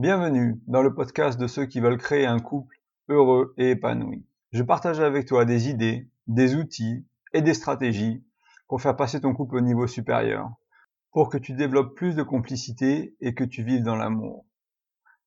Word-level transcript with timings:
Bienvenue 0.00 0.60
dans 0.66 0.80
le 0.80 0.94
podcast 0.94 1.38
de 1.38 1.46
ceux 1.46 1.66
qui 1.66 1.78
veulent 1.78 1.98
créer 1.98 2.24
un 2.24 2.38
couple 2.38 2.74
heureux 3.10 3.52
et 3.58 3.72
épanoui. 3.72 4.24
Je 4.50 4.62
partage 4.62 4.98
avec 4.98 5.26
toi 5.26 5.44
des 5.44 5.68
idées, 5.68 6.08
des 6.26 6.54
outils 6.54 7.04
et 7.34 7.42
des 7.42 7.52
stratégies 7.52 8.24
pour 8.66 8.80
faire 8.80 8.96
passer 8.96 9.20
ton 9.20 9.34
couple 9.34 9.56
au 9.56 9.60
niveau 9.60 9.86
supérieur, 9.86 10.52
pour 11.12 11.28
que 11.28 11.36
tu 11.36 11.52
développes 11.52 11.94
plus 11.94 12.14
de 12.14 12.22
complicité 12.22 13.14
et 13.20 13.34
que 13.34 13.44
tu 13.44 13.62
vives 13.62 13.82
dans 13.82 13.94
l'amour. 13.94 14.46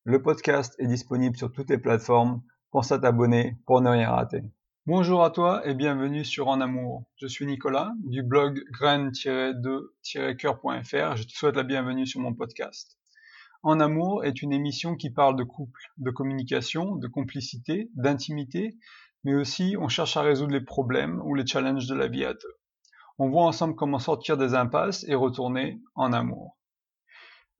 Le 0.06 0.24
podcast 0.24 0.74
est 0.80 0.88
disponible 0.88 1.38
sur 1.38 1.52
toutes 1.52 1.70
les 1.70 1.78
plateformes. 1.78 2.42
Pense 2.72 2.92
à 2.92 2.98
t'abonner 2.98 3.60
pour 3.68 3.80
ne 3.80 3.92
rien 3.92 4.10
rater. 4.10 4.42
Bonjour 4.88 5.24
à 5.24 5.30
toi 5.30 5.62
et 5.68 5.76
bienvenue 5.76 6.26
sur 6.26 6.48
En 6.48 6.62
Amour. 6.62 7.04
Je 7.18 7.28
suis 7.28 7.46
Nicolas 7.46 7.94
du 8.06 8.24
blog 8.24 8.60
graine-de-coeur.fr. 8.72 11.16
Je 11.16 11.24
te 11.26 11.32
souhaite 11.32 11.58
la 11.58 11.64
bienvenue 11.64 12.08
sur 12.08 12.22
mon 12.22 12.34
podcast. 12.34 12.98
En 13.64 13.80
Amour 13.80 14.26
est 14.26 14.42
une 14.42 14.52
émission 14.52 14.96
qui 14.96 15.10
parle 15.10 15.38
de 15.38 15.44
couple, 15.44 15.80
de 15.98 16.12
communication, 16.12 16.98
de 16.98 17.08
complicité, 17.08 17.90
d'intimité, 17.96 18.78
mais 19.24 19.34
aussi 19.34 19.78
on 19.80 19.88
cherche 19.88 20.18
à 20.18 20.22
résoudre 20.22 20.52
les 20.52 20.64
problèmes 20.64 21.22
ou 21.24 21.34
les 21.34 21.48
challenges 21.48 21.88
de 21.88 21.96
la 21.96 22.10
vie 22.10 22.26
à 22.26 22.34
deux. 22.34 22.56
On 23.20 23.30
voit 23.30 23.46
ensemble 23.46 23.76
comment 23.76 24.00
sortir 24.00 24.38
des 24.38 24.54
impasses 24.54 25.06
et 25.08 25.16
retourner 25.16 25.80
en 25.96 26.12
amour. 26.12 26.58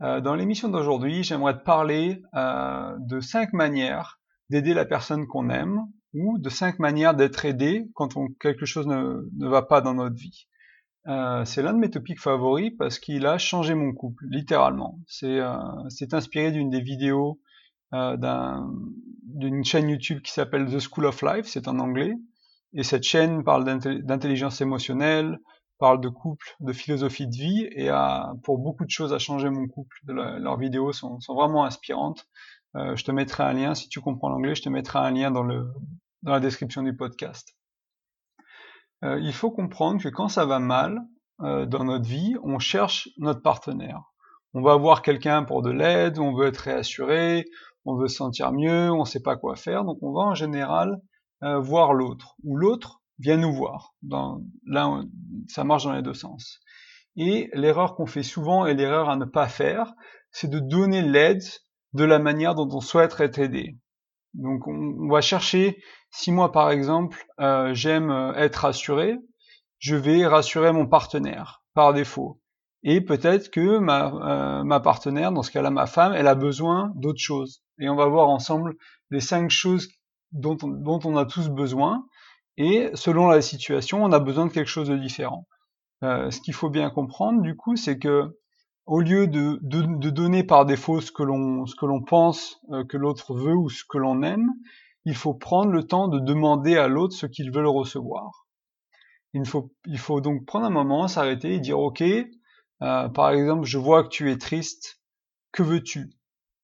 Euh, 0.02 0.20
dans 0.20 0.36
l'émission 0.36 0.68
d'aujourd'hui, 0.68 1.24
j'aimerais 1.24 1.58
te 1.58 1.64
parler 1.64 2.22
euh, 2.34 2.98
de 3.00 3.22
cinq 3.22 3.54
manières 3.54 4.20
d'aider 4.50 4.74
la 4.74 4.84
personne 4.84 5.26
qu'on 5.26 5.50
aime 5.50 5.80
ou 6.14 6.38
de 6.38 6.50
cinq 6.50 6.80
manières 6.80 7.16
d'être 7.16 7.46
aidé 7.46 7.88
quand 7.94 8.14
quelque 8.42 8.66
chose 8.66 8.88
ne, 8.88 9.48
va 9.48 9.62
pas 9.62 9.80
dans 9.80 9.94
notre 9.94 10.16
vie. 10.16 10.48
Euh, 11.08 11.44
c'est 11.46 11.62
l'un 11.62 11.74
de 11.74 11.80
mes 11.80 11.90
topics 11.90 12.20
favoris 12.20 12.72
parce 12.78 13.00
qu'il 13.00 13.26
a 13.26 13.38
changé 13.38 13.76
mon 13.76 13.94
couple, 13.94 14.26
littéralement. 14.30 15.00
C'est 15.08 15.40
euh, 15.40 15.58
inspiré 16.14 16.52
d'une 16.52 16.70
des 16.70 16.82
vidéos 16.82 17.42
euh, 17.94 18.18
d'une 19.24 19.64
chaîne 19.64 19.90
YouTube 19.90 20.22
qui 20.22 20.32
s'appelle 20.32 20.66
The 20.66 20.80
School 20.80 21.06
of 21.06 21.22
Life, 21.22 21.46
c'est 21.48 21.68
en 21.68 21.80
anglais. 21.80 22.14
Et 22.74 22.84
cette 22.84 23.04
chaîne 23.04 23.44
parle 23.44 23.66
d'intelligence 24.04 24.62
émotionnelle, 24.62 25.40
parle 25.78 26.02
de 26.02 26.10
couple, 26.10 26.56
de 26.60 26.74
philosophie 26.74 27.28
de 27.28 27.36
vie, 27.36 27.68
et 27.72 27.90
a, 27.90 28.34
pour 28.44 28.58
beaucoup 28.58 28.86
de 28.86 28.90
choses, 28.90 29.14
a 29.14 29.20
changé 29.20 29.50
mon 29.50 29.68
couple. 29.68 29.96
leurs 30.08 30.58
vidéos 30.58 30.92
sont, 30.92 31.20
sont 31.20 31.36
vraiment 31.36 31.66
inspirantes. 31.66 32.26
Euh, 32.76 32.96
je 32.96 33.04
te 33.04 33.12
mettrai 33.12 33.44
un 33.44 33.54
lien, 33.54 33.76
si 33.76 33.90
tu 33.90 34.02
comprends 34.02 34.30
l'anglais, 34.30 34.56
je 34.56 34.64
te 34.64 34.70
mettrai 34.70 35.00
un 35.00 35.12
lien 35.12 35.30
dans, 35.30 35.44
le, 35.44 35.72
dans 36.24 36.32
la 36.32 36.40
description 36.40 36.82
du 36.82 36.96
podcast. 36.96 37.56
Euh, 39.04 39.20
il 39.22 39.34
faut 39.34 39.52
comprendre 39.52 40.02
que 40.02 40.10
quand 40.10 40.28
ça 40.28 40.46
va 40.46 40.60
mal 40.60 41.02
euh, 41.42 41.66
dans 41.66 41.84
notre 41.84 42.08
vie, 42.08 42.36
on 42.44 42.60
cherche 42.60 43.10
notre 43.18 43.42
partenaire. 43.42 44.02
On 44.54 44.62
va 44.62 44.76
voir 44.76 45.02
quelqu'un 45.02 45.44
pour 45.44 45.62
de 45.62 45.72
l'aide, 45.72 46.20
on 46.20 46.34
veut 46.34 46.48
être 46.48 46.58
réassuré, 46.58 47.46
on 47.86 47.96
veut 47.96 48.08
se 48.08 48.18
sentir 48.18 48.52
mieux, 48.52 48.92
on 48.92 49.02
ne 49.02 49.06
sait 49.06 49.22
pas 49.22 49.36
quoi 49.36 49.56
faire, 49.56 49.84
donc 49.84 49.98
on 50.02 50.14
va 50.14 50.22
en 50.22 50.36
général 50.36 51.02
voir 51.42 51.94
l'autre, 51.94 52.36
ou 52.46 52.56
l'autre 52.56 53.02
vient 53.20 53.38
nous 53.38 53.54
voir. 53.54 53.94
Dans, 54.02 54.42
là, 54.66 55.02
ça 55.48 55.64
marche 55.64 55.84
dans 55.84 55.94
les 55.94 56.02
deux 56.02 56.14
sens. 56.14 56.60
Et 57.16 57.50
l'erreur 57.54 57.96
qu'on 57.96 58.06
fait 58.06 58.24
souvent 58.24 58.66
et 58.66 58.74
l'erreur 58.74 59.10
à 59.10 59.16
ne 59.16 59.26
pas 59.26 59.48
faire, 59.48 59.94
c'est 60.32 60.50
de 60.50 60.60
donner 60.60 61.02
l'aide 61.02 61.44
de 61.94 62.04
la 62.04 62.20
manière 62.20 62.56
dont 62.56 62.70
on 62.72 62.82
souhaite 62.82 63.20
être 63.20 63.40
aidé. 63.40 63.78
Donc 64.34 64.68
on, 64.68 65.08
va 65.10 65.22
chercher, 65.22 65.78
si 66.14 66.32
moi 66.32 66.52
par 66.52 66.70
exemple 66.70 67.26
euh, 67.40 67.74
j'aime 67.74 68.12
euh, 68.12 68.34
être 68.36 68.58
rassuré, 68.58 69.18
je 69.80 69.96
vais 69.96 70.26
rassurer 70.26 70.72
mon 70.72 70.88
partenaire 70.88 71.64
par 71.74 71.92
défaut. 71.94 72.40
Et 72.84 73.02
peut-être 73.02 73.50
que 73.50 73.80
ma, 73.80 74.62
euh, 74.64 74.80
partenaire, 74.80 75.32
dans 75.32 75.42
ce 75.42 75.52
cas-là 75.52 75.72
ma 75.72 75.88
femme, 75.88 76.14
elle 76.14 76.28
a 76.28 76.36
besoin 76.36 76.92
d'autres 76.96 77.20
choses. 77.20 77.64
Et 77.80 77.90
on 77.90 77.96
va 77.96 78.06
voir 78.06 78.30
ensemble 78.30 78.76
les 79.10 79.22
cinq 79.22 79.50
choses 79.50 79.90
dont 80.32 80.58
on, 80.62 81.18
a 81.18 81.26
tous 81.26 81.50
besoin. 81.50 82.06
Et 82.58 82.92
selon 82.94 83.28
la 83.28 83.42
situation, 83.42 84.04
on 84.04 84.12
a 84.12 84.20
besoin 84.20 84.46
de 84.46 84.52
quelque 84.52 84.70
chose 84.70 84.90
de 84.90 84.98
différent. 84.98 85.48
ce 86.02 86.40
qu'il 86.42 86.54
faut 86.54 86.70
bien 86.70 86.90
comprendre, 86.90 87.42
du 87.42 87.56
coup, 87.56 87.76
c'est 87.76 88.00
que 88.00 88.38
au 88.86 89.00
lieu 89.00 89.28
de, 89.28 89.60
donner 90.10 90.44
par 90.44 90.66
défaut 90.66 91.00
ce 91.02 91.12
que 91.12 91.24
l'on 91.24 92.02
pense 92.02 92.60
que 92.90 92.98
l'autre 92.98 93.34
veut 93.34 93.56
ou 93.56 93.70
ce 93.70 93.84
que 93.88 93.98
l'on 93.98 94.24
aime, 94.24 94.52
il 95.06 95.16
faut 95.16 95.34
prendre 95.34 95.72
le 95.72 95.84
temps 95.84 96.08
de 96.08 96.20
demander 96.20 96.78
à 96.78 96.88
l'autre 96.88 97.16
ce 97.16 97.26
qu'il 97.26 97.52
veut 97.52 97.68
recevoir. 97.68 98.48
Il 99.34 99.48
faut, 99.48 100.22
donc 100.22 100.46
prendre 100.46 100.68
un 100.68 100.70
moment, 100.70 101.08
s'arrêter 101.08 101.56
et 101.56 101.60
dire 101.60 101.80
ok, 101.80 102.02
euh, 102.02 103.10
par 103.10 103.32
exemple, 103.32 103.66
je 103.66 103.80
vois 103.80 104.04
que 104.04 104.10
tu 104.10 104.32
es 104.32 104.38
triste, 104.38 105.02
que 105.52 105.64
veux-tu? 105.64 106.12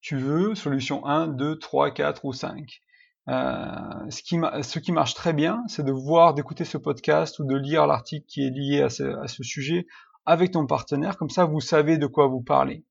Tu 0.01 0.17
veux 0.17 0.53
solution 0.55 1.05
1, 1.05 1.29
2, 1.29 1.57
3, 1.57 1.91
4 1.91 2.25
ou 2.25 2.33
5. 2.33 2.81
Euh, 3.27 4.09
ce, 4.09 4.79
qui 4.79 4.91
marche 4.91 5.13
très 5.13 5.33
bien, 5.33 5.63
c'est 5.67 5.83
de 5.83 5.91
voir, 5.91 6.33
d'écouter 6.33 6.63
ce 6.63 6.77
podcast 6.77 7.39
ou 7.39 7.45
de 7.45 7.55
lire 7.55 7.87
l'article 7.87 8.25
qui 8.27 8.45
est 8.45 8.51
lié 8.51 8.81
à 8.81 8.89
ce, 8.89 9.03
à 9.03 9.27
ce 9.27 9.43
sujet 9.43 9.87
avec 10.25 10.51
ton 10.51 10.67
partenaire, 10.67 11.17
comme 11.17 11.29
ça 11.29 11.45
vous 11.45 11.59
savez 11.59 11.97
de 11.97 12.05
quoi 12.05 12.27
vous 12.27 12.41
parlez. 12.41 12.85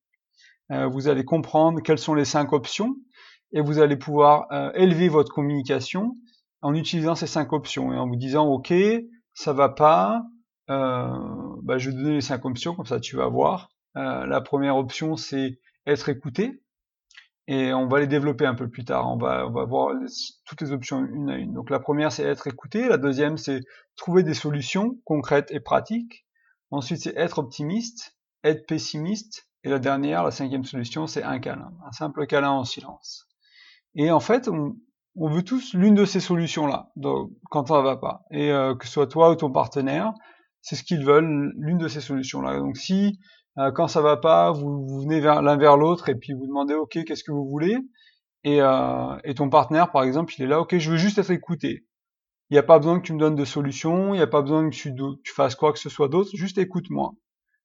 Euh, 0.70 0.86
vous 0.86 1.08
allez 1.08 1.24
comprendre 1.24 1.80
quelles 1.80 1.98
sont 1.98 2.14
les 2.14 2.24
cinq 2.24 2.52
options 2.52 2.96
et 3.52 3.60
vous 3.60 3.78
allez 3.80 3.96
pouvoir 3.96 4.46
euh, 4.52 4.70
élever 4.74 5.08
votre 5.08 5.32
communication 5.32 6.16
en 6.62 6.74
utilisant 6.74 7.14
ces 7.14 7.26
cinq 7.26 7.52
options 7.52 7.92
et 7.92 7.98
en 7.98 8.08
vous 8.08 8.16
disant 8.16 8.46
ok 8.46 8.72
ça 9.34 9.52
va 9.52 9.68
pas, 9.68 10.24
euh, 10.70 11.08
bah, 11.62 11.78
je 11.78 11.90
vais 11.90 11.96
te 11.96 12.00
donner 12.00 12.14
les 12.14 12.20
cinq 12.20 12.44
options 12.44 12.74
comme 12.74 12.86
ça 12.86 13.00
tu 13.00 13.16
vas 13.16 13.28
voir. 13.28 13.70
la 13.94 14.40
première 14.40 14.76
option 14.76 15.16
c'est 15.16 15.58
être 15.86 16.08
écouté 16.08 16.62
et 17.46 17.72
on 17.72 17.88
va 17.88 18.00
les 18.00 18.06
développer 18.06 18.44
un 18.44 18.54
peu 18.54 18.68
plus 18.68 18.84
tard. 18.84 19.10
On 19.10 19.16
va, 19.16 19.46
on 19.46 19.50
va 19.50 19.64
voir 19.64 19.94
toutes 20.44 20.60
les 20.60 20.72
options 20.72 21.04
une 21.06 21.30
à 21.30 21.36
une. 21.38 21.54
Donc 21.54 21.70
la 21.70 21.80
première 21.80 22.12
c'est 22.12 22.24
être 22.24 22.46
écouté, 22.46 22.88
la 22.88 22.98
deuxième 22.98 23.38
c'est 23.38 23.60
trouver 23.96 24.22
des 24.22 24.34
solutions 24.34 24.98
concrètes 25.04 25.50
et 25.50 25.60
pratiques. 25.60 26.26
Ensuite, 26.70 27.00
c'est 27.00 27.16
être 27.16 27.38
optimiste, 27.38 28.16
être 28.44 28.66
pessimiste. 28.66 29.48
Et 29.64 29.70
la 29.70 29.78
dernière, 29.78 30.22
la 30.22 30.30
cinquième 30.30 30.64
solution, 30.64 31.06
c'est 31.06 31.22
un 31.22 31.40
câlin, 31.40 31.72
un 31.86 31.92
simple 31.92 32.26
câlin 32.26 32.50
en 32.50 32.64
silence. 32.64 33.27
Et 33.94 34.10
en 34.10 34.20
fait, 34.20 34.48
on, 34.48 34.76
veut 35.16 35.42
tous 35.42 35.74
l'une 35.74 35.94
de 35.94 36.04
ces 36.04 36.20
solutions-là, 36.20 36.90
quand 37.50 37.66
ça 37.66 37.80
va 37.80 37.96
pas. 37.96 38.22
Et 38.30 38.52
euh, 38.52 38.74
que 38.74 38.86
ce 38.86 38.92
soit 38.92 39.08
toi 39.08 39.30
ou 39.30 39.34
ton 39.34 39.50
partenaire, 39.50 40.12
c'est 40.60 40.76
ce 40.76 40.84
qu'ils 40.84 41.04
veulent, 41.04 41.52
l'une 41.56 41.78
de 41.78 41.88
ces 41.88 42.00
solutions-là. 42.00 42.58
Donc 42.58 42.76
si, 42.76 43.18
euh, 43.58 43.72
quand 43.72 43.88
ça 43.88 44.00
va 44.00 44.16
pas, 44.16 44.52
vous, 44.52 45.00
venez 45.00 45.20
l'un 45.20 45.56
vers 45.56 45.76
l'autre 45.76 46.08
et 46.08 46.14
puis 46.14 46.32
vous 46.32 46.46
demandez, 46.46 46.74
OK, 46.74 46.98
qu'est-ce 47.04 47.24
que 47.24 47.32
vous 47.32 47.48
voulez? 47.48 47.76
Et, 48.44 48.62
euh, 48.62 49.16
et 49.24 49.34
ton 49.34 49.50
partenaire, 49.50 49.90
par 49.90 50.04
exemple, 50.04 50.32
il 50.38 50.44
est 50.44 50.48
là, 50.48 50.60
OK, 50.60 50.78
je 50.78 50.90
veux 50.90 50.96
juste 50.96 51.18
être 51.18 51.30
écouté. 51.30 51.84
Il 52.50 52.54
n'y 52.54 52.58
a 52.58 52.62
pas 52.62 52.78
besoin 52.78 52.98
que 52.98 53.06
tu 53.06 53.12
me 53.12 53.18
donnes 53.18 53.34
de 53.34 53.44
solutions, 53.44 54.14
il 54.14 54.18
n'y 54.18 54.22
a 54.22 54.26
pas 54.26 54.42
besoin 54.42 54.70
que 54.70 54.74
tu, 54.74 55.32
fasses 55.34 55.54
quoi 55.54 55.72
que 55.72 55.78
ce 55.78 55.90
soit 55.90 56.08
d'autre, 56.08 56.30
juste 56.34 56.56
écoute-moi. 56.56 57.12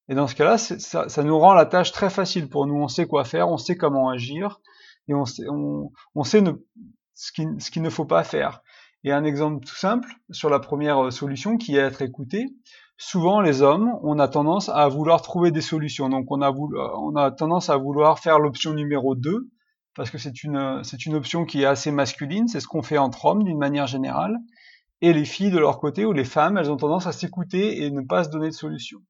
Et 0.08 0.14
dans 0.14 0.26
ce 0.26 0.34
cas-là, 0.34 0.58
ça, 0.58 1.08
ça, 1.08 1.22
nous 1.22 1.38
rend 1.38 1.54
la 1.54 1.64
tâche 1.64 1.92
très 1.92 2.10
facile 2.10 2.50
pour 2.50 2.66
nous. 2.66 2.74
On 2.74 2.88
sait 2.88 3.06
quoi 3.06 3.24
faire, 3.24 3.48
on 3.48 3.56
sait 3.56 3.76
comment 3.76 4.10
agir, 4.10 4.60
et 5.08 5.14
on 5.14 5.24
sait, 5.24 5.44
on, 5.48 6.24
sait 6.24 6.42
ce 7.14 7.32
qu'il 7.32 7.82
ne 7.82 7.90
faut 7.90 8.04
pas 8.04 8.24
faire. 8.24 8.62
Et 9.04 9.12
un 9.12 9.24
exemple 9.24 9.64
tout 9.64 9.74
simple 9.74 10.08
sur 10.30 10.48
la 10.48 10.58
première 10.58 11.04
euh, 11.04 11.10
solution 11.10 11.58
qui 11.58 11.76
est 11.76 11.80
être 11.80 12.02
écouté. 12.02 12.46
Souvent, 12.96 13.40
les 13.40 13.60
hommes, 13.60 13.92
on 14.02 14.18
a 14.18 14.28
tendance 14.28 14.70
à 14.70 14.88
vouloir 14.88 15.20
trouver 15.20 15.50
des 15.50 15.60
solutions. 15.60 16.08
Donc, 16.08 16.26
on 16.30 16.40
a, 16.40 16.52
a 17.20 17.30
tendance 17.30 17.68
à 17.68 17.76
vouloir 17.76 18.18
faire 18.18 18.38
l'option 18.38 18.72
numéro 18.72 19.14
2, 19.14 19.50
parce 19.94 20.10
que 20.10 20.16
c'est 20.18 20.42
une, 20.42 20.82
c'est 20.84 21.04
une 21.04 21.14
option 21.14 21.44
qui 21.44 21.62
est 21.62 21.66
assez 21.66 21.90
masculine, 21.90 22.48
c'est 22.48 22.60
ce 22.60 22.66
qu'on 22.66 22.82
fait 22.82 22.98
entre 22.98 23.26
hommes 23.26 23.44
d'une 23.44 23.58
manière 23.58 23.86
générale. 23.86 24.38
Et 25.02 25.12
les 25.12 25.24
filles, 25.24 25.50
de 25.50 25.58
leur 25.58 25.80
côté, 25.80 26.06
ou 26.06 26.12
les 26.12 26.24
femmes, 26.24 26.56
elles 26.56 26.70
ont 26.70 26.76
tendance 26.76 27.06
à 27.06 27.12
s'écouter 27.12 27.84
et 27.84 27.90
ne 27.90 28.00
pas 28.00 28.24
se 28.24 28.30
donner 28.30 28.48
de 28.48 28.54
solution. 28.54 29.00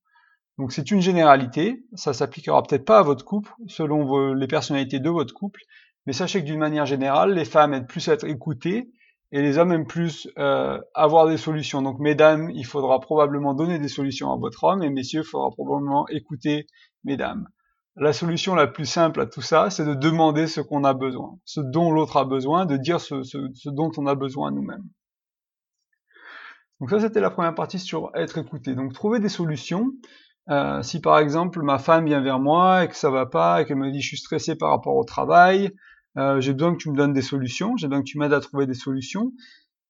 Donc 0.58 0.72
c'est 0.72 0.90
une 0.90 1.00
généralité, 1.00 1.84
ça 1.94 2.12
s'appliquera 2.12 2.62
peut-être 2.62 2.84
pas 2.84 2.98
à 2.98 3.02
votre 3.02 3.24
couple, 3.24 3.52
selon 3.66 4.32
les 4.34 4.46
personnalités 4.46 5.00
de 5.00 5.10
votre 5.10 5.34
couple, 5.34 5.60
mais 6.06 6.12
sachez 6.12 6.40
que 6.40 6.46
d'une 6.46 6.58
manière 6.58 6.86
générale, 6.86 7.34
les 7.34 7.44
femmes 7.44 7.74
aiment 7.74 7.86
plus 7.86 8.06
être 8.08 8.24
écoutées 8.24 8.90
et 9.32 9.42
les 9.42 9.58
hommes 9.58 9.72
aiment 9.72 9.86
plus 9.86 10.28
euh, 10.38 10.80
avoir 10.94 11.26
des 11.26 11.38
solutions. 11.38 11.82
Donc 11.82 11.98
mesdames, 11.98 12.50
il 12.50 12.64
faudra 12.64 13.00
probablement 13.00 13.54
donner 13.54 13.80
des 13.80 13.88
solutions 13.88 14.32
à 14.32 14.36
votre 14.36 14.62
homme 14.62 14.82
et 14.82 14.90
messieurs, 14.90 15.22
il 15.22 15.28
faudra 15.28 15.50
probablement 15.50 16.06
écouter 16.08 16.66
mesdames. 17.02 17.48
La 17.96 18.12
solution 18.12 18.54
la 18.54 18.66
plus 18.66 18.86
simple 18.86 19.20
à 19.20 19.26
tout 19.26 19.42
ça, 19.42 19.70
c'est 19.70 19.84
de 19.84 19.94
demander 19.94 20.46
ce 20.46 20.60
qu'on 20.60 20.84
a 20.84 20.94
besoin, 20.94 21.38
ce 21.44 21.60
dont 21.60 21.90
l'autre 21.90 22.16
a 22.16 22.24
besoin, 22.24 22.66
de 22.66 22.76
dire 22.76 23.00
ce, 23.00 23.22
ce 23.22 23.68
dont 23.70 23.90
on 23.96 24.06
a 24.06 24.14
besoin 24.14 24.50
nous-mêmes. 24.50 24.88
Donc 26.80 26.90
ça, 26.90 27.00
c'était 27.00 27.20
la 27.20 27.30
première 27.30 27.54
partie 27.54 27.78
sur 27.78 28.10
être 28.14 28.36
écouté. 28.38 28.74
Donc 28.74 28.92
trouver 28.92 29.20
des 29.20 29.28
solutions. 29.28 29.92
Euh, 30.50 30.82
si 30.82 31.00
par 31.00 31.18
exemple 31.18 31.62
ma 31.62 31.78
femme 31.78 32.04
vient 32.04 32.20
vers 32.20 32.38
moi 32.38 32.84
et 32.84 32.88
que 32.88 32.96
ça 32.96 33.10
va 33.10 33.24
pas 33.24 33.62
et 33.62 33.64
qu'elle 33.64 33.78
me 33.78 33.90
dit 33.90 34.02
je 34.02 34.08
suis 34.08 34.18
stressé 34.18 34.56
par 34.56 34.70
rapport 34.70 34.96
au 34.96 35.04
travail, 35.04 35.70
euh, 36.18 36.40
j'ai 36.40 36.52
besoin 36.52 36.72
que 36.72 36.78
tu 36.78 36.90
me 36.90 36.96
donnes 36.96 37.14
des 37.14 37.22
solutions, 37.22 37.76
j'ai 37.76 37.88
besoin 37.88 38.02
que 38.02 38.08
tu 38.08 38.18
m'aides 38.18 38.32
à 38.32 38.40
trouver 38.40 38.66
des 38.66 38.74
solutions. 38.74 39.32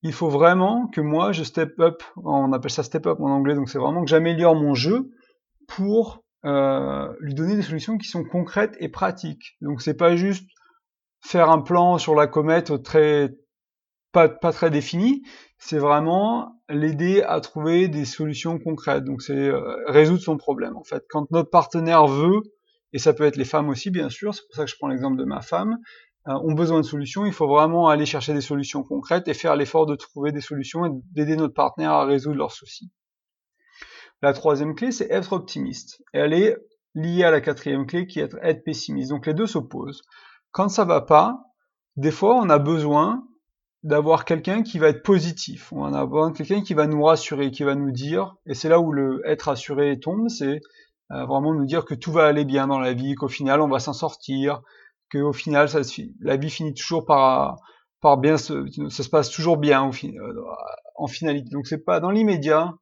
Il 0.02 0.12
faut 0.12 0.28
vraiment 0.28 0.86
que 0.88 1.00
moi 1.00 1.32
je 1.32 1.42
step 1.42 1.78
up, 1.80 2.02
on 2.16 2.52
appelle 2.52 2.70
ça 2.70 2.82
step 2.82 3.06
up 3.06 3.20
en 3.20 3.30
anglais, 3.30 3.54
donc 3.54 3.68
c'est 3.68 3.78
vraiment 3.78 4.04
que 4.04 4.10
j'améliore 4.10 4.54
mon 4.54 4.74
jeu 4.74 5.10
pour 5.66 6.22
euh, 6.44 7.12
lui 7.20 7.34
donner 7.34 7.56
des 7.56 7.62
solutions 7.62 7.98
qui 7.98 8.08
sont 8.08 8.22
concrètes 8.22 8.76
et 8.78 8.88
pratiques. 8.88 9.56
Donc 9.60 9.82
c'est 9.82 9.96
pas 9.96 10.14
juste 10.14 10.46
faire 11.20 11.50
un 11.50 11.62
plan 11.62 11.98
sur 11.98 12.14
la 12.14 12.26
comète 12.26 12.82
très 12.82 13.34
pas, 14.14 14.28
pas 14.30 14.52
très 14.52 14.70
défini, 14.70 15.22
c'est 15.58 15.78
vraiment 15.78 16.62
l'aider 16.70 17.22
à 17.22 17.40
trouver 17.40 17.88
des 17.88 18.06
solutions 18.06 18.58
concrètes. 18.58 19.04
Donc 19.04 19.20
c'est 19.20 19.36
euh, 19.36 19.76
résoudre 19.86 20.22
son 20.22 20.38
problème 20.38 20.76
en 20.76 20.84
fait. 20.84 21.04
Quand 21.10 21.30
notre 21.30 21.50
partenaire 21.50 22.06
veut, 22.06 22.40
et 22.94 22.98
ça 22.98 23.12
peut 23.12 23.24
être 23.24 23.36
les 23.36 23.44
femmes 23.44 23.68
aussi 23.68 23.90
bien 23.90 24.08
sûr, 24.08 24.34
c'est 24.34 24.46
pour 24.46 24.54
ça 24.54 24.64
que 24.64 24.70
je 24.70 24.76
prends 24.76 24.88
l'exemple 24.88 25.18
de 25.18 25.24
ma 25.24 25.42
femme, 25.42 25.78
euh, 26.28 26.32
ont 26.32 26.54
besoin 26.54 26.80
de 26.80 26.86
solutions, 26.86 27.26
il 27.26 27.32
faut 27.32 27.48
vraiment 27.48 27.88
aller 27.88 28.06
chercher 28.06 28.32
des 28.32 28.40
solutions 28.40 28.84
concrètes 28.84 29.28
et 29.28 29.34
faire 29.34 29.56
l'effort 29.56 29.84
de 29.84 29.96
trouver 29.96 30.32
des 30.32 30.40
solutions 30.40 30.86
et 30.86 30.90
d'aider 31.12 31.36
notre 31.36 31.54
partenaire 31.54 31.92
à 31.92 32.06
résoudre 32.06 32.36
leurs 32.36 32.52
soucis. 32.52 32.90
La 34.22 34.32
troisième 34.32 34.74
clé, 34.74 34.92
c'est 34.92 35.10
être 35.10 35.34
optimiste. 35.34 36.02
Et 36.14 36.18
elle 36.18 36.32
est 36.32 36.56
liée 36.94 37.24
à 37.24 37.30
la 37.30 37.42
quatrième 37.42 37.84
clé 37.84 38.06
qui 38.06 38.20
est 38.20 38.34
être 38.40 38.64
pessimiste. 38.64 39.10
Donc 39.10 39.26
les 39.26 39.34
deux 39.34 39.46
s'opposent. 39.46 40.02
Quand 40.52 40.68
ça 40.68 40.84
va 40.84 41.00
pas, 41.00 41.40
des 41.96 42.12
fois 42.12 42.36
on 42.36 42.48
a 42.48 42.58
besoin 42.58 43.26
d'avoir 43.84 44.24
quelqu'un 44.24 44.62
qui 44.62 44.78
va 44.78 44.88
être 44.88 45.02
positif. 45.02 45.70
On 45.72 45.92
a 45.92 46.06
besoin 46.06 46.32
quelqu'un 46.32 46.62
qui 46.62 46.72
va 46.72 46.86
nous 46.86 47.04
rassurer, 47.04 47.50
qui 47.50 47.64
va 47.64 47.74
nous 47.74 47.92
dire, 47.92 48.34
et 48.46 48.54
c'est 48.54 48.70
là 48.70 48.80
où 48.80 48.92
le 48.92 49.22
être 49.26 49.48
assuré 49.48 50.00
tombe, 50.00 50.28
c'est 50.30 50.62
euh, 51.12 51.26
vraiment 51.26 51.52
nous 51.52 51.66
dire 51.66 51.84
que 51.84 51.94
tout 51.94 52.10
va 52.10 52.24
aller 52.24 52.46
bien 52.46 52.66
dans 52.66 52.78
la 52.78 52.94
vie, 52.94 53.14
qu'au 53.14 53.28
final 53.28 53.60
on 53.60 53.68
va 53.68 53.78
s'en 53.78 53.92
sortir, 53.92 54.62
qu'au 55.12 55.34
final, 55.34 55.68
ça, 55.68 55.80
la 56.20 56.36
vie 56.38 56.48
finit 56.48 56.72
toujours 56.72 57.04
par, 57.04 57.58
par 58.00 58.16
bien, 58.16 58.38
se, 58.38 58.64
ça 58.88 59.02
se 59.02 59.10
passe 59.10 59.30
toujours 59.30 59.58
bien 59.58 59.90
euh, 59.90 60.42
en 60.96 61.06
finalité. 61.06 61.50
Donc 61.50 61.66
c'est 61.66 61.84
pas 61.84 62.00
dans 62.00 62.10
l'immédiat, 62.10 62.72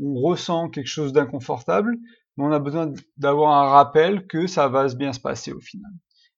on 0.00 0.14
ressent 0.20 0.70
quelque 0.70 0.88
chose 0.88 1.12
d'inconfortable, 1.12 1.94
mais 2.36 2.44
on 2.44 2.50
a 2.50 2.58
besoin 2.58 2.92
d'avoir 3.16 3.52
un 3.62 3.68
rappel 3.68 4.26
que 4.26 4.48
ça 4.48 4.66
va 4.66 4.88
bien 4.88 5.12
se 5.12 5.20
passer 5.20 5.52
au 5.52 5.60
final. 5.60 5.92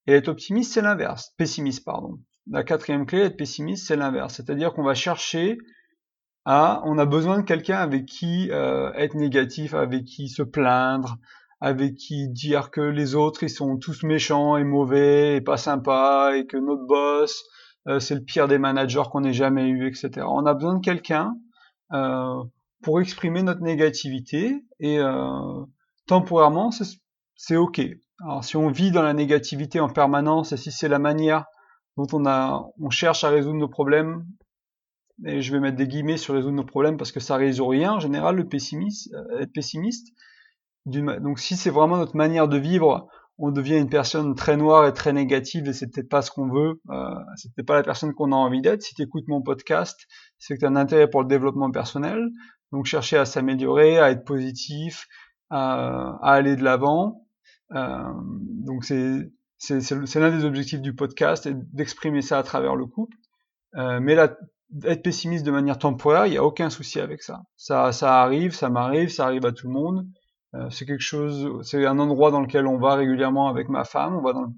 Et 0.07 0.13
être 0.13 0.29
optimiste, 0.29 0.75
c'est 0.75 0.83
l'inverse, 0.83 1.33
pessimiste, 1.39 1.87
pardon. 1.87 2.19
La 2.47 2.65
quatrième 2.65 3.07
clé, 3.07 3.21
être 3.21 3.37
pessimiste, 3.37 3.87
c'est 3.87 3.97
l'inverse, 3.97 4.35
c'est-à-dire 4.35 4.73
qu'on 4.73 4.83
va 4.83 4.95
chercher 4.95 5.59
à, 6.45 6.83
on 6.85 6.99
a 6.99 7.05
besoin 7.05 7.39
de 7.39 7.45
quelqu'un 7.45 7.79
avec 7.79 8.07
qui 8.07 8.51
euh, 8.51 8.93
être 8.95 9.15
négatif, 9.15 9.75
avec 9.75 10.05
qui 10.05 10.29
se 10.29 10.43
plaindre, 10.43 11.19
avec 11.61 11.97
qui 11.97 12.29
dire 12.29 12.71
que 12.71 12.81
les 12.81 13.15
autres 13.15 13.43
ils 13.43 13.51
sont 13.51 13.77
tous 13.77 14.03
méchants 14.03 14.57
et 14.57 14.65
mauvais 14.65 15.37
et 15.37 15.41
pas 15.41 15.59
sympas 15.59 16.35
et 16.35 16.47
que 16.47 16.57
notre 16.57 16.87
boss 16.87 17.45
euh, 17.89 18.01
c'est 18.01 18.15
le 18.15 18.23
pire 18.23 18.49
des 18.49 18.59
managers 18.59 19.03
qu'on 19.11 19.25
ait 19.25 19.35
jamais 19.35 19.69
eu, 19.69 19.87
etc. 19.87 20.27
On 20.29 20.47
a 20.47 20.55
besoin 20.55 20.75
de 20.75 20.85
quelqu'un 20.85 21.35
euh, 21.93 22.43
pour 22.83 23.01
exprimer 23.01 23.43
notre 23.43 23.61
négativité 23.61 24.65
et 24.81 24.99
temporairement 26.07 26.71
c'est 27.37 27.57
ok. 27.57 27.83
Alors 28.25 28.43
si 28.43 28.57
on 28.57 28.69
vit 28.69 28.91
dans 28.91 29.03
la 29.03 29.13
négativité 29.13 29.81
en 29.81 29.91
permanence 29.91 30.53
et 30.53 30.57
si 30.57 30.73
c'est 30.73 30.89
la 30.89 30.99
manière 30.99 31.45
dont 31.97 32.07
on 32.13 32.27
a 32.27 32.67
on 32.81 32.91
cherche 32.91 33.25
à 33.25 33.29
résoudre 33.31 33.59
nos 33.59 33.69
problèmes 33.69 34.27
et 35.25 35.43
je 35.43 35.53
vais 35.53 35.61
mettre 35.61 35.77
des 35.77 35.87
guillemets 35.87 36.17
sur 36.17 36.35
résoudre 36.35 36.57
nos 36.57 36.65
problèmes 36.65 36.97
parce 36.97 37.13
que 37.13 37.21
ça 37.21 37.37
résout 37.37 37.67
rien 37.67 37.93
en 37.95 38.01
général 38.01 38.37
le 38.37 38.49
pessimiste 38.49 39.15
être 39.39 39.53
pessimiste 39.53 40.15
donc 40.87 41.39
si 41.39 41.57
c'est 41.57 41.71
vraiment 41.71 41.97
notre 41.97 42.17
manière 42.17 42.49
de 42.49 42.57
vivre, 42.57 43.09
on 43.39 43.51
devient 43.51 43.79
une 43.79 43.89
personne 43.89 44.35
très 44.35 44.57
noire 44.57 44.87
et 44.87 44.93
très 44.93 45.13
négative 45.13 45.69
et 45.69 45.73
c'est 45.73 45.87
peut-être 45.89 46.09
pas 46.09 46.23
ce 46.23 46.31
qu'on 46.31 46.49
veut, 46.49 46.81
euh, 46.91 47.15
c'est 47.37 47.53
peut-être 47.55 47.67
pas 47.67 47.77
la 47.77 47.83
personne 47.83 48.13
qu'on 48.13 48.33
a 48.33 48.37
envie 48.37 48.61
d'être. 48.61 48.83
Si 48.83 48.95
tu 48.95 49.03
écoutes 49.03 49.29
mon 49.29 49.43
podcast, 49.43 50.07
c'est 50.39 50.55
que 50.55 50.61
tu 50.61 50.67
as 50.67 50.69
un 50.69 50.77
intérêt 50.77 51.09
pour 51.09 51.23
le 51.23 51.29
développement 51.29 51.71
personnel, 51.71 52.29
donc 52.73 52.87
chercher 52.87 53.17
à 53.17 53.25
s'améliorer, 53.25 53.99
à 53.99 54.11
être 54.11 54.25
positif, 54.25 55.07
à, 55.49 56.19
aller 56.23 56.57
de 56.57 56.65
l'avant. 56.65 57.27
Euh, 57.73 58.13
donc 58.17 58.85
c'est 58.85 59.31
c'est 59.61 60.19
l'un 60.21 60.31
des 60.31 60.45
objectifs 60.45 60.81
du 60.81 60.95
podcast 60.95 61.47
d'exprimer 61.49 62.23
ça 62.23 62.39
à 62.39 62.43
travers 62.43 62.75
le 62.75 62.87
couple. 62.87 63.17
Euh, 63.77 64.01
mais 64.01 64.15
là, 64.15 64.37
être 64.85 65.03
pessimiste 65.03 65.45
de 65.45 65.51
manière 65.51 65.79
temporaire, 65.79 66.27
il 66.27 66.31
n'y 66.31 66.39
a 66.39 66.45
aucun 66.45 66.71
souci 66.71 66.99
avec 66.99 67.23
ça. 67.23 67.43
Ça, 67.57 67.93
ça 67.93 68.23
arrive, 68.23 68.55
ça 68.55 68.71
m'arrive, 68.71 69.11
ça 69.11 69.27
arrive 69.27 69.45
à 69.45 69.53
tout 69.53 69.67
le 69.67 69.75
monde. 69.75 70.07
Euh, 70.55 70.71
c'est 70.71 70.87
quelque 70.87 71.03
chose, 71.03 71.61
c'est 71.63 71.85
un 71.87 71.99
endroit 71.99 72.31
dans 72.31 72.41
lequel 72.41 72.67
on 72.67 72.79
va 72.79 72.95
régulièrement 72.95 73.49
avec 73.49 73.69
ma 73.69 73.85
femme. 73.85 74.17
On 74.17 74.23
va 74.23 74.33
dans 74.33 74.53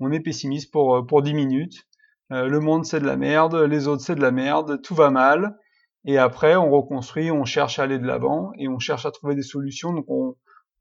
on 0.00 0.12
est 0.12 0.20
pessimiste 0.20 0.72
pour 0.72 1.06
pour 1.06 1.22
10 1.22 1.34
minutes. 1.34 1.86
Euh, 2.32 2.48
le 2.48 2.60
monde 2.60 2.84
c'est 2.84 3.00
de 3.00 3.06
la 3.06 3.16
merde, 3.16 3.54
les 3.54 3.88
autres 3.88 4.02
c'est 4.02 4.16
de 4.16 4.22
la 4.22 4.32
merde, 4.32 4.80
tout 4.82 4.94
va 4.94 5.10
mal. 5.10 5.56
Et 6.04 6.18
après 6.18 6.56
on 6.56 6.70
reconstruit, 6.70 7.30
on 7.30 7.44
cherche 7.44 7.78
à 7.78 7.84
aller 7.84 7.98
de 7.98 8.06
l'avant 8.06 8.52
et 8.58 8.68
on 8.68 8.78
cherche 8.78 9.06
à 9.06 9.10
trouver 9.10 9.34
des 9.34 9.42
solutions. 9.42 9.92
Donc 9.92 10.06
on, 10.08 10.34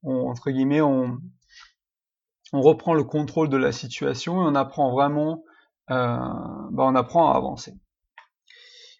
entre 0.03 0.49
guillemets 0.51 0.81
on 0.81 1.17
on 2.55 2.61
reprend 2.61 2.93
le 2.93 3.03
contrôle 3.03 3.49
de 3.49 3.57
la 3.57 3.71
situation 3.71 4.41
et 4.41 4.45
on 4.45 4.55
apprend 4.55 4.91
vraiment, 4.91 5.43
euh, 5.91 6.17
bah 6.71 6.83
on 6.85 6.95
apprend 6.95 7.31
à 7.31 7.35
avancer. 7.35 7.73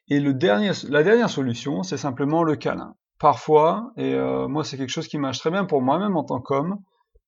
Et 0.08 0.20
la 0.20 0.34
dernière 0.34 1.30
solution, 1.30 1.82
c'est 1.84 1.98
simplement 1.98 2.44
le 2.44 2.56
câlin 2.56 2.96
parfois, 3.20 3.94
et 3.98 4.14
euh, 4.14 4.48
moi 4.48 4.64
c'est 4.64 4.78
quelque 4.78 4.90
chose 4.90 5.08
qui 5.08 5.18
marche 5.18 5.40
très 5.40 5.52
bien 5.52 5.66
pour 5.66 5.82
moi-même 5.82 6.18
en 6.18 6.24
tant 6.24 6.42
qu'homme, 6.42 6.80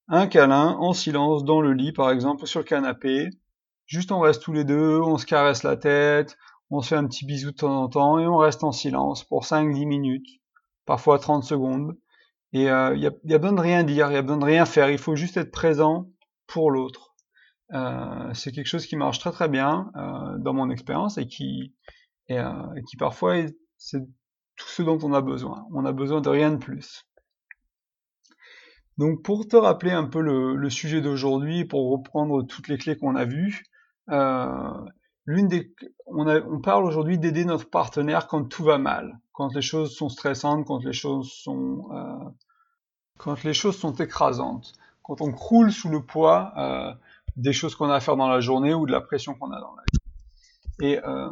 un 0.10 0.28
câlin 0.28 0.76
en 0.80 0.94
silence 0.94 1.44
dans 1.44 1.62
le 1.62 1.74
lit 1.74 1.94
par 1.94 2.12
exemple, 2.12 2.46
sur 2.46 2.60
le 2.60 2.66
canapé, 2.66 3.30
juste 3.86 4.12
on 4.12 4.20
reste 4.20 4.44
tous 4.44 4.54
les 4.54 4.66
deux, 4.66 5.00
on 5.00 5.18
se 5.18 5.26
caresse 5.26 5.64
la 5.64 5.78
tête, 5.78 6.38
on 6.70 6.82
se 6.82 6.90
fait 6.90 6.96
un 6.96 7.08
petit 7.08 7.26
bisou 7.26 7.52
de 7.52 7.56
temps 7.56 7.84
en 7.84 7.88
temps 7.88 8.20
et 8.20 8.28
on 8.28 8.38
reste 8.38 8.64
en 8.64 8.72
silence 8.72 9.24
pour 9.24 9.46
5-10 9.46 9.88
minutes, 9.88 10.28
parfois 10.86 11.20
30 11.20 11.44
secondes. 11.44 11.98
Et 12.54 12.64
il 12.64 12.68
euh, 12.68 12.96
y, 12.96 13.08
a, 13.08 13.12
y, 13.24 13.34
a, 13.34 13.38
besoin 13.38 13.56
de 13.56 13.62
rien 13.62 13.84
dire, 13.84 14.10
il 14.10 14.14
y 14.14 14.18
a 14.18 14.22
besoin 14.22 14.38
de 14.38 14.46
rien 14.46 14.66
faire, 14.66 14.90
il 14.90 14.98
faut 14.98 15.16
juste 15.16 15.38
être 15.38 15.52
présent 15.52 16.08
pour 16.48 16.72
l'autre. 16.72 17.16
Euh, 17.74 18.34
c'est 18.34 18.52
quelque 18.52 18.68
chose 18.68 18.86
qui 18.86 18.96
marche 18.96 19.20
très 19.20 19.32
très 19.32 19.50
bien 19.50 19.92
euh, 19.96 20.38
dans 20.38 20.54
mon 20.54 20.70
expérience 20.70 21.18
et 21.18 21.28
qui, 21.28 21.76
et, 22.30 22.38
et 22.38 22.84
qui 22.90 22.98
parfois 22.98 23.36
c'est 23.78 24.02
tout 24.56 24.68
ce 24.68 24.82
dont 24.82 25.00
on 25.04 25.14
a 25.14 25.22
besoin. 25.22 25.66
On 25.74 25.86
a 25.86 25.92
besoin 25.92 26.22
de 26.22 26.30
rien 26.30 26.52
de 26.52 26.58
plus. 26.58 27.08
Donc 28.98 29.22
pour 29.22 29.48
te 29.48 29.56
rappeler 29.56 29.92
un 29.92 30.06
peu 30.06 30.22
le, 30.22 30.70
sujet 30.70 31.02
d'aujourd'hui, 31.02 31.66
pour 31.66 31.92
reprendre 31.92 32.44
toutes 32.44 32.68
les 32.68 32.78
clés 32.78 32.98
qu'on 32.98 33.16
a 33.16 33.26
vues, 33.26 33.64
euh, 34.10 34.86
l'une 35.26 35.48
des, 35.48 35.74
on, 36.08 36.28
on 36.28 36.60
parle 36.60 36.84
aujourd'hui 36.86 37.20
d'aider 37.20 37.46
notre 37.46 37.70
partenaire 37.70 38.28
quand 38.28 38.46
tout 38.46 38.64
va 38.64 38.80
mal, 38.80 39.20
quand 39.34 39.54
les 39.54 39.62
choses 39.62 39.96
sont 39.96 40.10
stressantes, 40.10 40.66
quand 40.66 40.84
les 40.84 40.94
choses 40.94 41.32
sont, 41.32 41.90
euh, 41.92 42.30
quand 43.20 43.44
les 43.44 43.54
choses 43.54 43.78
sont 43.78 43.94
écrasantes, 43.94 44.74
quand 45.08 45.22
on 45.22 45.32
croule 45.32 45.72
sous 45.72 45.90
le 45.90 46.04
poids 46.04 46.54
euh, 46.58 46.94
des 47.38 47.54
choses 47.54 47.76
qu'on 47.76 47.90
a 47.90 47.96
à 47.96 48.00
faire 48.02 48.18
dans 48.18 48.28
la 48.28 48.42
journée 48.42 48.74
ou 48.74 48.86
de 48.86 48.92
la 48.92 49.00
pression 49.00 49.34
qu'on 49.34 49.52
a 49.52 49.60
dans 49.60 49.74
la 49.74 49.84
vie. 49.92 50.00
Et, 50.82 51.00
euh, 51.04 51.30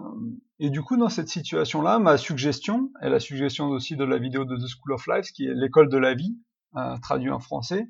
et 0.60 0.70
du 0.70 0.82
coup, 0.82 0.96
dans 0.96 1.10
cette 1.10 1.28
situation-là, 1.28 2.00
ma 2.00 2.18
suggestion, 2.18 2.90
et 3.02 3.10
la 3.10 3.20
suggestion 3.20 3.68
aussi 3.68 3.98
de 3.98 4.06
la 4.06 4.18
vidéo 4.18 4.46
de 4.46 4.56
The 4.56 4.68
School 4.68 4.94
of 4.94 5.06
Life, 5.08 5.32
qui 5.34 5.46
est 5.46 5.54
l'école 5.54 5.90
de 5.90 5.98
la 5.98 6.14
vie, 6.14 6.38
euh, 6.78 6.96
traduit 7.02 7.30
en 7.30 7.40
français, 7.40 7.90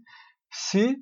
c'est 0.49 0.99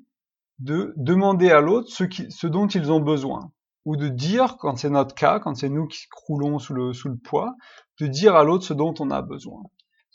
de 0.60 0.94
demander 0.98 1.50
à 1.50 1.62
l'autre 1.62 1.90
ce, 1.90 2.48
dont 2.48 2.68
ils 2.68 2.92
ont 2.92 3.00
besoin. 3.00 3.52
Ou 3.86 3.96
de 3.96 4.10
dire, 4.10 4.58
quand 4.58 4.78
c'est 4.78 4.90
notre 4.90 5.16
cas, 5.16 5.40
quand 5.40 5.56
c'est 5.56 5.70
nous 5.70 5.88
qui 5.88 6.08
croulons 6.10 6.60
sous 6.60 6.74
le, 6.74 7.18
poids, 7.24 7.56
de 8.02 8.08
dire 8.08 8.36
à 8.36 8.44
l'autre 8.44 8.66
ce 8.66 8.74
dont 8.74 8.94
on 9.00 9.12
a 9.12 9.22
besoin. 9.22 9.62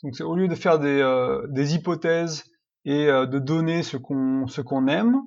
Donc 0.03 0.15
c'est 0.15 0.23
au 0.23 0.35
lieu 0.35 0.47
de 0.47 0.55
faire 0.55 0.79
des 0.79 1.75
hypothèses 1.75 2.48
et 2.85 3.07
euh, 3.07 3.25
de 3.25 3.39
donner 3.39 3.83
ce 3.83 3.97
qu'on 3.97 4.47
ce 4.47 4.61
qu'on 4.61 4.87
aime, 4.87 5.21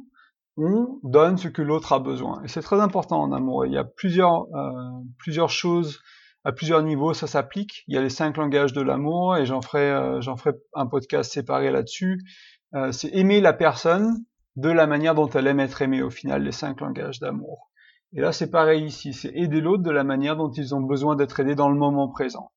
on 0.56 0.98
donne 1.02 1.38
ce 1.38 1.48
que 1.48 1.62
l'autre 1.62 1.92
a 1.92 1.98
besoin. 1.98 2.42
Et 2.44 2.48
c'est 2.48 2.62
très 2.62 2.80
important 2.80 3.20
en 3.20 3.32
amour. 3.32 3.66
Il 3.66 3.72
y 3.72 3.78
a 3.78 3.84
plusieurs, 3.84 4.44
euh, 4.54 5.00
plusieurs 5.18 5.50
choses 5.50 6.00
à 6.44 6.52
plusieurs 6.52 6.82
niveaux, 6.82 7.14
ça 7.14 7.26
s'applique. 7.26 7.84
Il 7.86 7.94
y 7.94 7.98
a 7.98 8.02
les 8.02 8.10
cinq 8.10 8.36
langages 8.36 8.72
de 8.72 8.82
l'amour, 8.82 9.36
et 9.36 9.46
j'en 9.46 9.62
ferai, 9.62 9.90
euh, 9.90 10.20
j'en 10.20 10.36
ferai 10.36 10.56
un 10.74 10.86
podcast 10.86 11.32
séparé 11.32 11.70
là-dessus. 11.70 12.18
Euh, 12.74 12.92
c'est 12.92 13.14
aimer 13.14 13.40
la 13.40 13.52
personne 13.52 14.24
de 14.56 14.68
la 14.68 14.86
manière 14.86 15.14
dont 15.14 15.28
elle 15.28 15.46
aime 15.46 15.60
être 15.60 15.80
aimée 15.82 16.02
au 16.02 16.10
final, 16.10 16.42
les 16.42 16.52
cinq 16.52 16.80
langages 16.80 17.20
d'amour. 17.20 17.70
Et 18.14 18.20
là, 18.20 18.32
c'est 18.32 18.50
pareil 18.50 18.84
ici, 18.84 19.14
c'est 19.14 19.32
aider 19.34 19.60
l'autre 19.60 19.82
de 19.82 19.90
la 19.90 20.04
manière 20.04 20.36
dont 20.36 20.50
ils 20.50 20.74
ont 20.74 20.82
besoin 20.82 21.16
d'être 21.16 21.40
aidés 21.40 21.54
dans 21.54 21.70
le 21.70 21.78
moment 21.78 22.08
présent. 22.08 22.52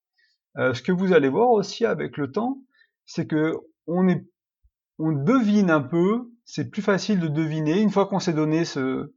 ce 0.57 0.81
que 0.81 0.91
vous 0.91 1.13
allez 1.13 1.29
voir 1.29 1.51
aussi 1.51 1.85
avec 1.85 2.17
le 2.17 2.31
temps, 2.31 2.57
c'est 3.05 3.25
que 3.25 3.53
on 3.87 4.09
est, 4.09 4.25
on 4.99 5.11
devine 5.11 5.69
un 5.71 5.81
peu 5.81 6.29
c'est 6.45 6.69
plus 6.69 6.81
facile 6.81 7.19
de 7.19 7.27
deviner 7.27 7.81
une 7.81 7.89
fois 7.89 8.05
qu'on 8.05 8.19
s'est 8.19 8.33
donné 8.33 8.65
ce, 8.65 9.11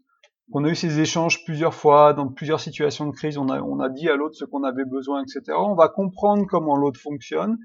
qu'on 0.51 0.65
a 0.65 0.69
eu 0.71 0.75
ces 0.75 1.01
échanges 1.01 1.45
plusieurs 1.45 1.75
fois 1.75 2.15
dans 2.15 2.29
plusieurs 2.29 2.61
situations 2.61 3.07
de 3.07 3.13
crise, 3.13 3.37
on 3.37 3.49
a, 3.49 3.61
on 3.61 3.81
a 3.81 3.89
dit 3.91 4.09
à 4.09 4.17
l'autre 4.17 4.35
ce 4.35 4.45
qu'on 4.47 4.65
avait 4.65 4.87
besoin, 4.87 5.23
etc. 5.23 5.57
On 5.59 5.75
va 5.75 5.89
comprendre 5.89 6.47
comment 6.49 6.77
l'autre 6.77 7.01
fonctionne 7.01 7.59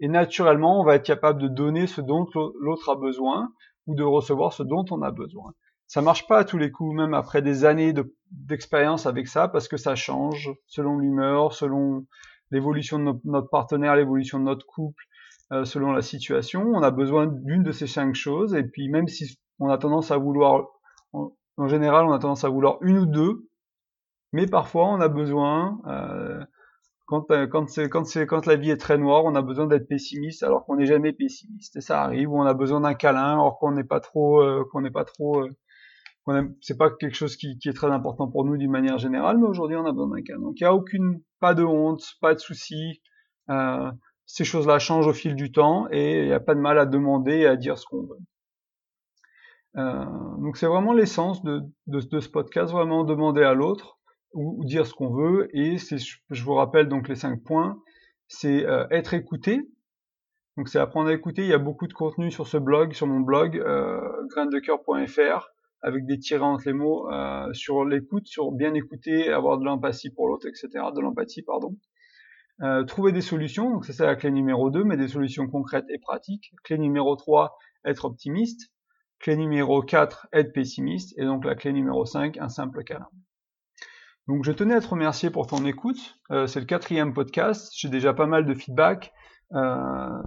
et 0.00 0.08
naturellement 0.08 0.80
on 0.80 0.84
va 0.84 0.96
être 0.96 1.06
capable 1.06 1.40
de 1.40 1.48
donner 1.48 1.86
ce 1.86 2.02
dont 2.02 2.26
l'autre 2.60 2.90
a 2.90 2.96
besoin 2.96 3.50
ou 3.86 3.94
de 3.94 4.02
recevoir 4.02 4.52
ce 4.52 4.62
dont 4.62 4.84
on 4.90 5.02
a 5.02 5.10
besoin. 5.10 5.52
Ça 5.86 6.02
marche 6.02 6.26
pas 6.26 6.38
à 6.38 6.44
tous 6.44 6.58
les 6.58 6.72
coups, 6.72 6.96
même 6.96 7.14
après 7.14 7.42
des 7.42 7.64
années 7.64 7.94
d'expérience 8.32 9.06
avec 9.06 9.28
ça, 9.28 9.46
parce 9.46 9.68
que 9.68 9.76
ça 9.76 9.94
change 9.94 10.50
selon 10.66 10.98
l'humeur, 10.98 11.52
selon 11.52 12.04
l'évolution 12.50 12.98
de 12.98 13.12
notre 13.24 13.48
partenaire, 13.48 13.94
l'évolution 13.94 14.40
de 14.40 14.44
notre 14.44 14.66
couple, 14.66 15.04
selon 15.50 15.92
la 15.92 16.02
situation. 16.02 16.62
On 16.62 16.82
a 16.82 16.90
besoin 16.90 17.26
d'une 17.26 17.62
de 17.62 17.72
ces 17.72 17.86
cinq 17.86 18.14
choses, 18.14 18.54
et 18.54 18.64
puis 18.64 18.88
même 18.88 19.08
si 19.08 19.38
on 19.58 19.68
a 19.68 19.78
tendance 19.78 20.10
à 20.10 20.16
vouloir, 20.16 20.66
en, 21.12 21.68
général, 21.68 22.06
on 22.06 22.12
a 22.12 22.18
tendance 22.18 22.44
à 22.44 22.48
vouloir 22.48 22.78
une 22.82 22.98
ou 22.98 23.06
deux, 23.06 23.48
Mais 24.32 24.46
parfois, 24.46 24.88
on 24.88 25.00
a 25.00 25.08
besoin, 25.08 25.80
euh, 25.86 26.44
quand, 27.06 27.30
euh, 27.30 27.46
quand, 27.46 27.66
quand, 27.90 28.04
quand 28.26 28.46
la 28.46 28.56
vie 28.56 28.70
est 28.70 28.76
très 28.76 28.98
noire, 28.98 29.24
on 29.24 29.34
a 29.34 29.42
besoin 29.42 29.66
d'être 29.66 29.88
pessimiste 29.88 30.42
alors 30.42 30.64
qu'on 30.66 30.76
n'est 30.76 30.86
jamais 30.86 31.12
pessimiste. 31.12 31.76
Et 31.76 31.80
ça 31.80 32.02
arrive, 32.02 32.30
on 32.32 32.42
a 32.42 32.54
besoin 32.54 32.80
d'un 32.80 32.94
câlin 32.94 33.34
alors 33.34 33.58
qu'on 33.58 33.72
n'est 33.72 33.84
pas 33.84 34.00
trop, 34.00 34.42
euh, 34.42 34.64
qu'on 34.72 34.80
n'est 34.82 34.90
pas 34.90 35.04
trop, 35.04 35.42
euh, 35.42 36.52
c'est 36.60 36.76
pas 36.76 36.90
quelque 36.90 37.14
chose 37.14 37.36
qui, 37.36 37.58
qui, 37.58 37.68
est 37.68 37.72
très 37.72 37.90
important 37.90 38.28
pour 38.28 38.44
nous 38.44 38.56
d'une 38.56 38.70
manière 38.70 38.98
générale, 38.98 39.38
mais 39.38 39.46
aujourd'hui 39.46 39.76
on 39.76 39.86
a 39.86 39.92
besoin 39.92 40.08
d'un 40.16 40.22
câlin. 40.22 40.40
Donc 40.40 40.60
il 40.60 40.64
n'y 40.64 40.68
a 40.68 40.74
aucune, 40.74 41.22
pas 41.40 41.54
de 41.54 41.62
honte, 41.62 42.02
pas 42.20 42.34
de 42.34 42.40
souci. 42.40 43.00
Euh, 43.50 43.90
ces 44.26 44.44
choses-là 44.44 44.78
changent 44.78 45.06
au 45.06 45.12
fil 45.12 45.34
du 45.34 45.52
temps 45.52 45.86
et 45.90 46.22
il 46.22 46.26
n'y 46.26 46.32
a 46.32 46.40
pas 46.40 46.54
de 46.54 46.60
mal 46.60 46.78
à 46.78 46.86
demander 46.86 47.38
et 47.38 47.46
à 47.46 47.56
dire 47.56 47.78
ce 47.78 47.86
qu'on 47.86 48.02
veut. 48.02 48.18
Euh, 49.76 50.04
donc 50.38 50.56
c'est 50.56 50.66
vraiment 50.66 50.92
l'essence 50.92 51.42
de, 51.42 51.62
de, 51.86 52.20
ce 52.20 52.28
podcast, 52.28 52.72
vraiment 52.72 53.04
demander 53.04 53.42
à 53.42 53.54
l'autre 53.54 53.98
ou, 54.32 54.64
dire 54.64 54.86
ce 54.86 54.94
qu'on 54.94 55.10
veut. 55.10 55.48
Et 55.56 55.76
je 55.78 56.44
vous 56.44 56.54
rappelle 56.54 56.88
donc 56.88 57.08
les 57.08 57.14
cinq 57.14 57.42
points, 57.44 57.80
c'est 58.26 58.66
euh, 58.66 58.86
être 58.90 59.14
écouté. 59.14 59.62
Donc 60.56 60.68
c'est 60.68 60.78
apprendre 60.78 61.10
à 61.10 61.12
écouter. 61.12 61.42
Il 61.42 61.48
y 61.48 61.54
a 61.54 61.58
beaucoup 61.58 61.86
de 61.86 61.92
contenu 61.92 62.30
sur 62.30 62.46
ce 62.46 62.56
blog, 62.56 62.94
sur 62.94 63.06
mon 63.06 63.20
blog 63.20 63.58
euh, 63.58 64.00
graindecoeur.fr 64.30 65.50
avec 65.82 66.06
des 66.06 66.18
tirés 66.18 66.42
entre 66.42 66.64
les 66.66 66.72
mots 66.72 67.10
euh, 67.12 67.52
sur 67.52 67.84
l'écoute, 67.84 68.26
sur 68.26 68.50
bien 68.50 68.74
écouter, 68.74 69.30
avoir 69.30 69.58
de 69.58 69.64
l'empathie 69.64 70.10
pour 70.10 70.28
l'autre, 70.28 70.46
etc. 70.48 70.68
De 70.94 71.00
l'empathie, 71.00 71.42
pardon. 71.42 71.76
Euh, 72.62 72.84
trouver 72.84 73.12
des 73.12 73.20
solutions, 73.20 73.70
donc 73.70 73.84
c'est 73.84 74.04
la 74.04 74.16
clé 74.16 74.30
numéro 74.30 74.70
2, 74.70 74.82
mais 74.82 74.96
des 74.96 75.08
solutions 75.08 75.46
concrètes 75.46 75.84
et 75.90 75.98
pratiques. 75.98 76.54
Clé 76.64 76.78
numéro 76.78 77.14
3, 77.14 77.58
être 77.84 78.06
optimiste. 78.06 78.72
Clé 79.18 79.36
numéro 79.36 79.82
4, 79.82 80.28
être 80.32 80.52
pessimiste. 80.52 81.14
Et 81.18 81.24
donc 81.24 81.44
la 81.44 81.54
clé 81.54 81.72
numéro 81.72 82.06
5, 82.06 82.38
un 82.38 82.48
simple 82.48 82.82
câlin. 82.84 83.08
Donc 84.26 84.44
je 84.44 84.52
tenais 84.52 84.74
à 84.74 84.80
te 84.80 84.88
remercier 84.88 85.30
pour 85.30 85.46
ton 85.46 85.64
écoute. 85.66 86.18
Euh, 86.30 86.46
c'est 86.46 86.60
le 86.60 86.66
quatrième 86.66 87.12
podcast. 87.12 87.72
J'ai 87.76 87.90
déjà 87.90 88.14
pas 88.14 88.26
mal 88.26 88.46
de 88.46 88.54
feedback. 88.54 89.12
Euh, 89.52 90.22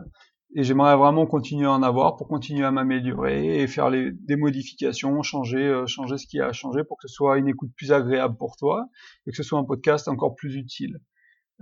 et 0.56 0.64
j'aimerais 0.64 0.96
vraiment 0.98 1.28
continuer 1.28 1.68
à 1.68 1.72
en 1.72 1.84
avoir 1.84 2.16
pour 2.16 2.28
continuer 2.28 2.66
à 2.66 2.72
m'améliorer 2.72 3.62
et 3.62 3.68
faire 3.68 3.92
des 3.92 4.36
modifications, 4.36 5.22
changer, 5.22 5.84
changer 5.86 6.18
ce 6.18 6.26
qui 6.26 6.40
a 6.40 6.48
à 6.48 6.54
changer 6.54 6.84
pour 6.84 6.98
que 6.98 7.08
ce 7.08 7.14
soit 7.14 7.38
une 7.38 7.48
écoute 7.48 7.70
plus 7.76 7.92
agréable 7.92 8.36
pour 8.36 8.56
toi 8.58 8.88
et 9.28 9.32
que 9.32 9.38
ce 9.38 9.44
soit 9.44 9.60
un 9.60 9.64
podcast 9.64 10.08
encore 10.08 10.34
plus 10.34 10.56
utile. 10.56 11.00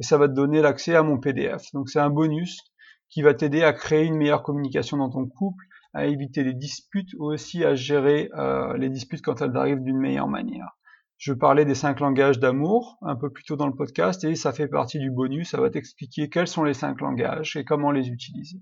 et 0.00 0.02
ça 0.02 0.16
va 0.16 0.26
te 0.26 0.32
donner 0.32 0.62
l'accès 0.62 0.94
à 0.94 1.02
mon 1.02 1.18
PDF. 1.18 1.70
Donc 1.74 1.90
c'est 1.90 2.00
un 2.00 2.08
bonus 2.08 2.62
qui 3.10 3.20
va 3.20 3.34
t'aider 3.34 3.62
à 3.62 3.74
créer 3.74 4.06
une 4.06 4.16
meilleure 4.16 4.42
communication 4.42 4.96
dans 4.96 5.10
ton 5.10 5.26
couple, 5.26 5.66
à 5.92 6.06
éviter 6.06 6.44
les 6.44 6.54
disputes 6.54 7.12
ou 7.18 7.26
aussi 7.26 7.62
à 7.62 7.74
gérer 7.74 8.30
euh, 8.38 8.74
les 8.78 8.88
disputes 8.88 9.20
quand 9.22 9.42
elles 9.42 9.56
arrivent 9.56 9.82
d'une 9.82 9.98
meilleure 9.98 10.28
manière. 10.28 10.78
Je 11.18 11.34
parlais 11.34 11.66
des 11.66 11.74
cinq 11.74 12.00
langages 12.00 12.38
d'amour 12.38 12.96
un 13.02 13.16
peu 13.16 13.30
plus 13.30 13.44
tôt 13.44 13.56
dans 13.56 13.66
le 13.66 13.74
podcast 13.74 14.24
et 14.24 14.34
ça 14.34 14.52
fait 14.52 14.68
partie 14.68 14.98
du 14.98 15.10
bonus, 15.10 15.50
ça 15.50 15.60
va 15.60 15.68
t'expliquer 15.68 16.30
quels 16.30 16.48
sont 16.48 16.64
les 16.64 16.74
cinq 16.74 17.02
langages 17.02 17.56
et 17.56 17.64
comment 17.64 17.90
les 17.90 18.08
utiliser. 18.08 18.60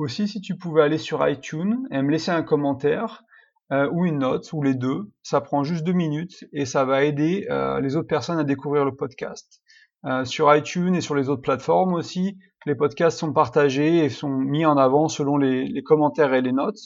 Aussi, 0.00 0.26
si 0.26 0.40
tu 0.40 0.56
pouvais 0.56 0.82
aller 0.82 0.96
sur 0.96 1.28
iTunes 1.28 1.86
et 1.90 2.00
me 2.00 2.10
laisser 2.10 2.30
un 2.30 2.42
commentaire 2.42 3.22
euh, 3.70 3.86
ou 3.92 4.06
une 4.06 4.20
note, 4.20 4.50
ou 4.54 4.62
les 4.62 4.72
deux, 4.72 5.12
ça 5.22 5.42
prend 5.42 5.62
juste 5.62 5.84
deux 5.84 5.92
minutes 5.92 6.42
et 6.54 6.64
ça 6.64 6.86
va 6.86 7.04
aider 7.04 7.46
euh, 7.50 7.82
les 7.82 7.96
autres 7.96 8.08
personnes 8.08 8.38
à 8.38 8.44
découvrir 8.44 8.86
le 8.86 8.96
podcast. 8.96 9.60
Euh, 10.06 10.24
sur 10.24 10.56
iTunes 10.56 10.94
et 10.94 11.02
sur 11.02 11.14
les 11.14 11.28
autres 11.28 11.42
plateformes 11.42 11.92
aussi, 11.92 12.38
les 12.64 12.74
podcasts 12.74 13.18
sont 13.18 13.34
partagés 13.34 14.02
et 14.02 14.08
sont 14.08 14.30
mis 14.30 14.64
en 14.64 14.78
avant 14.78 15.08
selon 15.08 15.36
les, 15.36 15.68
les 15.68 15.82
commentaires 15.82 16.32
et 16.32 16.40
les 16.40 16.52
notes. 16.52 16.80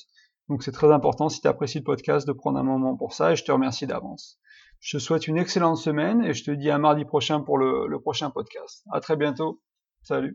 Donc 0.49 0.65
c'est 0.65 0.73
très 0.73 0.91
important 0.91 1.29
si 1.29 1.41
tu 1.41 1.47
apprécies 1.47 1.79
le 1.79 1.85
podcast 1.85 2.27
de 2.27 2.33
prendre 2.33 2.59
un 2.59 2.65
moment 2.65 2.97
pour 2.97 3.13
ça 3.13 3.31
et 3.31 3.37
je 3.37 3.45
te 3.45 3.53
remercie 3.53 3.87
d'avance. 3.87 4.41
Je 4.81 4.97
te 4.97 5.01
souhaite 5.01 5.29
une 5.29 5.39
excellente 5.39 5.77
semaine 5.77 6.25
et 6.25 6.35
je 6.35 6.43
te 6.43 6.51
dis 6.51 6.69
à 6.69 6.79
mardi 6.79 7.05
prochain 7.05 7.43
pour 7.43 7.59
le, 7.59 7.87
le 7.87 8.01
prochain 8.01 8.31
podcast. 8.31 8.83
À 8.91 8.99
très 8.99 9.15
bientôt. 9.15 9.61
Salut. 10.03 10.35